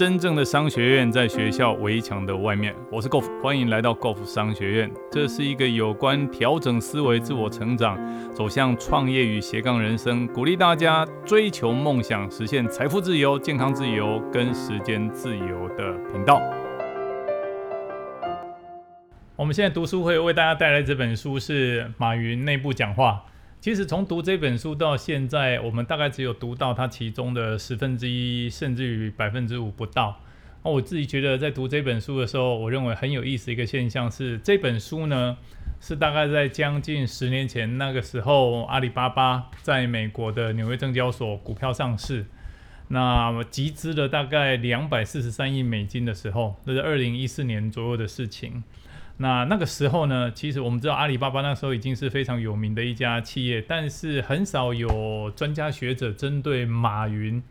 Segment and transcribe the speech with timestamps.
[0.00, 2.74] 真正的商学院在学校围墙的外面。
[2.90, 4.90] 我是 Golf，欢迎来到 Golf 商学院。
[5.12, 7.98] 这是一个有关调整思维、自我成长、
[8.32, 16.40] 走向创业与斜杠人生，鼓励大家追求梦想、实现财富自由、健康自由跟时间自由的频道。
[19.36, 23.22] 我们现在读书会为大家带来这本书是马云内部讲话。
[23.60, 30.18] 其实从读这本书到现在，我们大概只有读到它其中的十分之一，甚至于百分之五不到。
[30.64, 35.36] 那我自己觉得，在读这本书的时候，我认为很有意思一个现象是，这本书呢
[35.78, 42.24] 是大概在将近十年前那个时候，阿里巴巴在美国的纽约证交所股票上市，
[42.88, 48.64] 那集资了大概两百四十三亿美金的时候，那是二零一四年左右的事情。
[49.22, 57.42] 那那个时候呢，其实我们知道阿里巴巴那时候已经是非常有名的一家企业，但是很少有专家学者针对马云，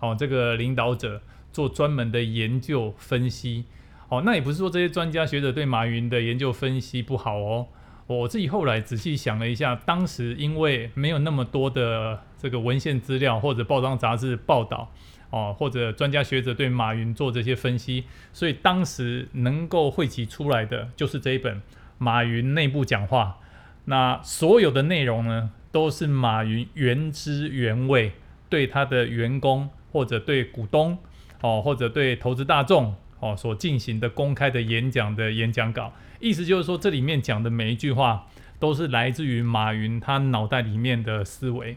[0.00, 1.20] 哦这个领导者
[1.52, 3.66] 做专门的研究分析。
[4.08, 7.66] 哦，那也不是说这些专家学者对马云的研究分析不好哦。
[8.06, 14.90] 我自己后来仔细想了一下，当时因为没有那么多的这个文献资料或者报章杂志报道。
[15.30, 21.60] 哦，或者专家学者对马云做这些分析，所以当时能够汇集出来的就是这一本
[21.98, 23.38] 马云内部讲话。
[23.84, 28.12] 那所有的内容呢，都是马云原汁原味
[28.48, 30.98] 对他的员工或者对股东
[31.40, 35.92] 哦，或者对投资大众哦所进行的公开的演讲的演讲稿。
[36.20, 38.26] 意思就是说，这里面讲的每一句话
[38.58, 41.76] 都是来自于马云他脑袋里面的思维。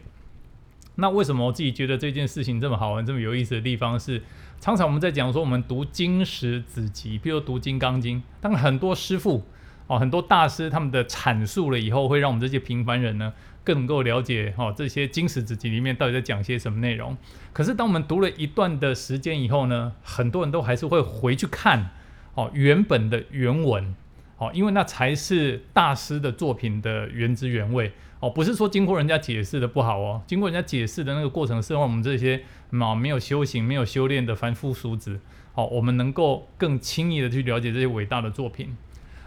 [0.96, 4.22] 那为什么我自己觉得这件事情这么好玩、这么有意思的地方是，
[4.60, 9.42] 常常我们在讲说我们读经史子集，比如读《金刚经》，当很多师傅
[9.88, 13.32] 哦、很多大师他们的阐述了以后，会让我们这些平凡人呢
[13.64, 17.16] 更能够了解哦这些经史子集里面到底在讲些什么内容。
[17.52, 21.90] 可是当我们读了一段的时间以后呢，很多人都还是会回去看
[22.34, 23.94] 哦原本的原文。
[24.42, 32.42] 哦，因为那才是大师的作品的原汁原味哦，不是说经过人家解释的不好哦，经过人家解释的那个过程是让我们这些
[32.72, 35.20] 啊没有修行、没有修炼的凡夫俗子，
[35.54, 38.76] 哦，我们能够更轻易的去了解这些伟大的作品。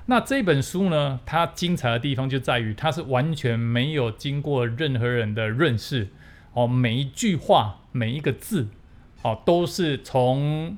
[0.08, 6.10] 那这本书呢，它精彩的地方就在于它是完全没有经过任何人的认识
[6.52, 8.68] 哦，每一句话、每一个字，
[9.22, 10.78] 哦，都是从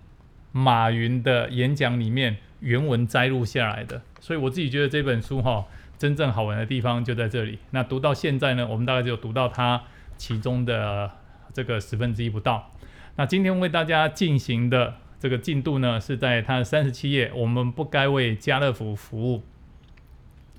[0.51, 4.03] 马云的演讲里面原文摘录下来的。
[4.19, 5.65] 所以我自己觉得这本书哈，
[5.97, 7.59] 真正好玩的地方就在这里。
[7.71, 9.81] 那读到现在呢，我们大概只有读到它
[10.17, 11.11] 其中的
[11.53, 12.71] 这个十分之一不到。
[13.15, 17.31] 那今天为大家进行的这个进度呢，是在它的三十七页。
[17.33, 19.43] 我们不该为家乐福服务。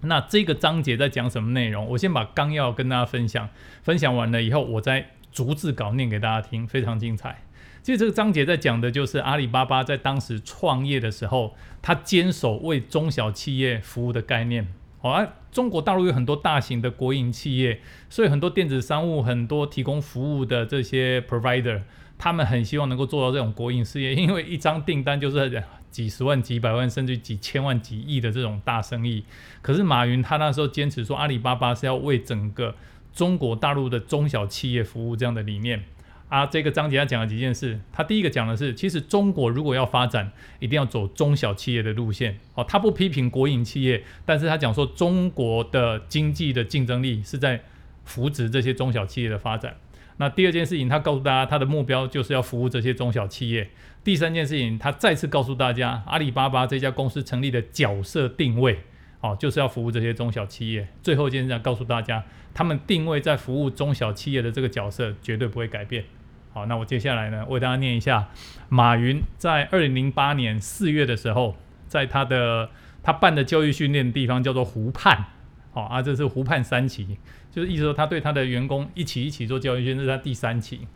[0.00, 1.84] 那这个章节在讲什么内容？
[1.86, 3.48] 我先把纲要跟大家分享，
[3.82, 7.42] 分享完了以后，我再逐字稿念给大家听，非常精彩。
[7.88, 14.68] 其实这个章节在讲的就是阿里巴巴在当时创业的时候，他坚守为中小企业服务的概念。
[15.00, 21.80] 好，而中国大陆有很多大型的国营企业，所以很多电子商务、很多提供服务的这些 provider，
[22.18, 29.24] 他们很希望能够做到这种国营事业，因为一张订单就是几十万、几百万，甚至几千万、几亿的这种大生意。
[29.62, 32.74] 可是马云他那时候坚持说，阿里巴巴是要为整个
[33.14, 35.84] 中国大陆的中小企业服务这样的理念。
[36.28, 37.80] 啊，这个章节他讲了几件事。
[37.90, 42.38] 他第一个讲的是，其实中国如果要发展，一定要走中小企业的路线。
[42.54, 47.62] 哦，他不批评国营企业，但是他讲说中国的经济的竞争力是在
[48.04, 49.74] 扶植这些中小企业的发展。
[50.18, 53.70] 那第二件事情，他告诉大家，他的目标就是要服务这些中小企业。
[54.04, 58.80] 第三件事情，他再次告诉大家，阿里巴巴这家公司成立的角色定位，
[59.20, 60.88] 哦，就是要服务这些中小企业。
[61.02, 62.22] 最后一件事，告诉大家，
[62.52, 66.04] 他们定位在服务中小企业的这个角色绝对不会改变。
[66.52, 68.28] 好，那我接下来呢，为大家念一下
[68.68, 72.70] 马云在二零零八年四月的时候，在他的
[73.02, 75.26] 他办的教育训练的地方叫做湖畔，
[75.72, 77.18] 好啊，这是湖畔三期，
[77.52, 80.88] 就是意思说他对他的员工一起一起做教育训练，这是他第三期。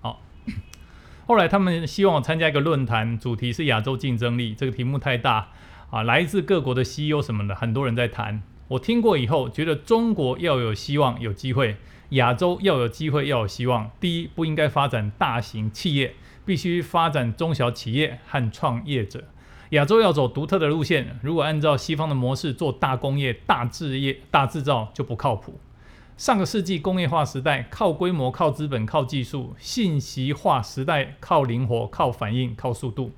[0.00, 0.20] 好，
[1.26, 5.48] 后来他们希望我参加一个论坛，主题是亚洲竞争力，这个题目太大
[5.90, 8.42] 啊，来自各国的 CEO 什么的，很多人在谈。
[8.68, 11.76] 我听过以后，觉得中国要有希望，有机会。
[12.10, 13.90] 亚洲要有机会，要有希望。
[14.00, 16.14] 第一，不应该发展大型企业，
[16.46, 19.24] 必须发展中小企业和创业者。
[19.70, 25.60] 亚洲要走独特的路线，如果按照西方的模式做大工业、大制业、大制造，就不靠谱。
[26.16, 33.12] 上个世纪工业化时代靠规模、靠资本、靠技术；信息化时代靠灵活、靠反应、靠速度。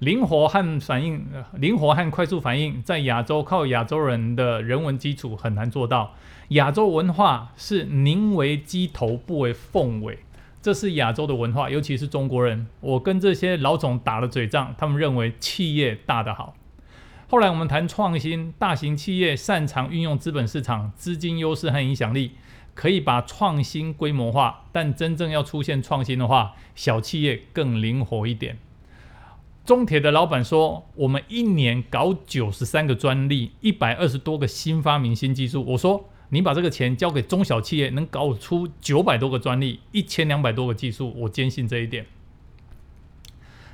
[0.00, 6.14] 灵活和反应，灵活和快速反应，在亚洲靠亚洲人的人文基础很难做到。
[6.48, 10.18] 亚洲文化是宁为鸡头不为凤尾，
[10.60, 12.66] 这是亚洲的文化，尤其是中国人。
[12.80, 16.54] 我跟这些老总打了嘴仗，他们认为企业大的好。
[17.28, 22.32] 后来我们谈创新，大型企业擅长运用资本市场、资金优势和影响力，
[22.74, 24.64] 可以把创新规模化。
[24.70, 28.58] 但真正要出现创新的话，小企业更灵活一点。
[29.66, 42.06] 中铁的老板说：“我们一年搞九十三个专利，一百二十多个新发明、新技术。”我说：“你把这个钱交给中小企业，能搞出九百多个专利，一千两百多个技术。”我坚信这一点。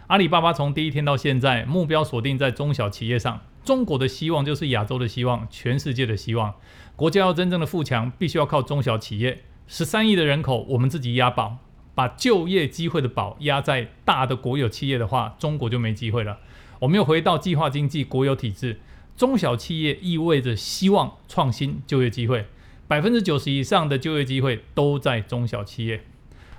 [0.07, 3.43] 阿里巴巴从第一天到现在，目标锁定在中小企业上。
[3.63, 6.55] 中国的希望就是亚洲的希望，全世界的希望。
[6.97, 9.43] 国家要真正的富强，必须要靠中小企业。
[9.67, 11.59] 十三亿的人口，我们自己押宝。
[11.95, 16.39] 把就业机会的宝压在大的国有企业的话，中国就没机会了。
[16.81, 18.81] 我们又回到计划经济、国有体制，
[19.17, 22.47] 中小企业意味着希望、创新、就业机会，
[22.89, 26.05] 百分之九十以上的就业机会都在中小企业。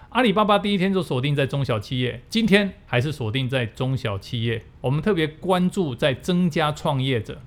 [0.10, 4.64] 阿里巴巴第一天就锁定在中小企业，今天还是锁定在中小企业。
[4.82, 7.42] 我们特别关注在增加创业者。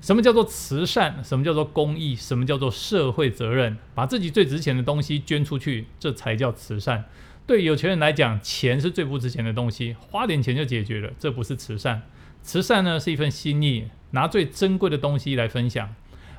[0.00, 1.22] 什么叫做慈善？
[1.22, 2.16] 什么叫做公益？
[2.16, 3.76] 什么叫做社会责任？
[3.94, 7.04] 把自己最值钱的东西捐出去，这才叫慈善。
[7.46, 12.02] 对有钱人来讲，钱是最不值钱的东西，花点钱就解决了，这不是慈善。
[12.42, 15.94] 慈善呢是一份心意，拿最珍贵的东西来分享。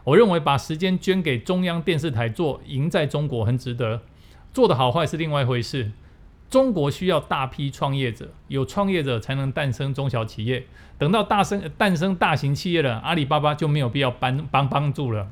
[0.06, 4.02] 我认为把时间捐给中央电视台做《赢在中国》很值得，
[4.52, 5.92] 做的好坏是另外一回事。
[6.52, 10.66] 中国需要大批创业者，有创业者才能诞生中小企业。
[10.98, 15.32] 等到大生诞生大型企业了，阿里巴巴就没有必要帮帮帮助了。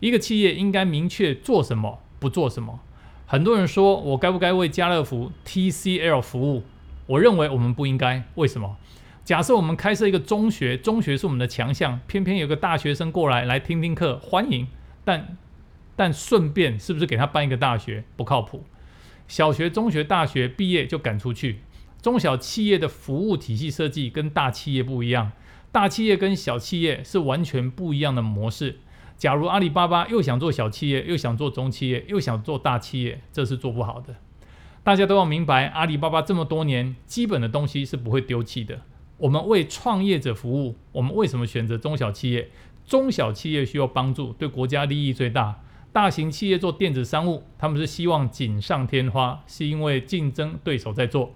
[0.00, 2.80] 一个企业应该明确做什么，不做什么。
[3.26, 6.64] 很多人说我该不该为家乐福 TCL 服务？
[7.06, 8.24] 我认为我们不应该。
[8.34, 8.76] 为什么？
[9.24, 14.66] 假设我们开设一个中学，中学是我们的强项，偏偏有个大学生过来来听听课，欢迎。
[15.04, 15.36] 但
[15.94, 18.02] 但顺便是不是给他办一个大学？
[18.16, 18.64] 不靠谱。
[19.28, 21.60] 小学、中学、大学毕业就赶出去。
[22.00, 25.32] 中小企业的服务体系设计跟大企业不一样，
[25.72, 28.78] 大企业跟小企业是完全不一样的模式。
[29.16, 34.14] 假如阿里巴巴又想做小企业，又想做中企业，又想做大企业，这是做不好的。
[34.84, 38.82] 大家都要明白，阿里巴巴这么多年基本的东西是不会丢弃的。
[39.16, 42.50] 我们为创业者服务，我们为什么选择中小企业？
[42.86, 45.62] 中小企业需要帮助，对国家利益最大。
[45.96, 51.32] 大型企业做电子商务，他们是希望锦上添花，是因为竞争对手在做，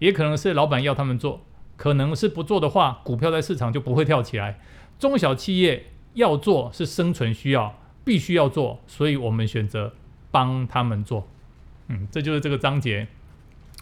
[0.00, 1.40] 也可能是老板要他们做，
[1.78, 4.60] 可能是不做的话，股票在市场就不会跳起来。
[4.98, 7.74] 中小企业要做是生存需要，
[8.04, 9.94] 必须要做，所以我们选择
[10.30, 11.26] 帮他们做。
[11.88, 13.08] 嗯，这就是这个章节。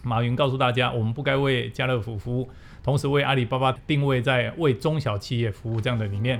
[0.01, 2.49] 马云告诉大家，我们不该为家乐福服务，
[2.81, 6.39] 同时为阿里巴巴定位在为中小企业服务这样的理念。